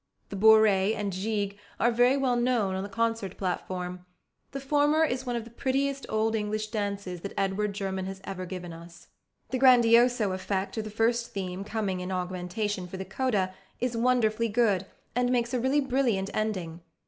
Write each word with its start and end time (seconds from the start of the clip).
The 0.29 0.35
Bourrée 0.35 0.95
and 0.95 1.13
Gigue 1.13 1.59
are 1.79 1.91
very 1.91 2.17
well 2.17 2.35
known 2.35 2.73
on 2.73 2.81
the 2.81 2.89
concert 2.89 3.37
platform. 3.37 4.03
The 4.49 4.59
former 4.59 5.03
is 5.03 5.27
one 5.27 5.35
of 5.35 5.43
the 5.43 5.51
prettiest 5.51 6.07
Old 6.09 6.33
English 6.33 6.69
dances 6.69 7.21
that 7.21 7.35
Edward 7.37 7.73
German 7.73 8.07
has 8.07 8.19
ever 8.23 8.47
given 8.47 8.73
us. 8.73 9.09
The 9.51 9.59
grandioso 9.59 10.31
effect 10.33 10.75
of 10.79 10.85
the 10.85 10.89
first 10.89 11.33
theme 11.33 11.63
coming 11.63 11.99
in 11.99 12.11
augmentation 12.11 12.87
for 12.87 12.97
the 12.97 13.05
coda 13.05 13.53
is 13.79 13.95
wonderfully 13.95 14.49
good, 14.49 14.87
and 15.15 15.31
makes 15.31 15.53
a 15.53 15.59
really 15.59 15.81
brilliant 15.81 16.31
ending. 16.33 16.81